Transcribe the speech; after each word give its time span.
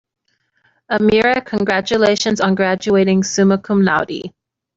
"Amira, 0.89 1.45
congratulations 1.45 2.41
on 2.41 2.55
graduating 2.55 3.21
summa 3.21 3.59
cum 3.59 3.83
laude." 3.83 4.33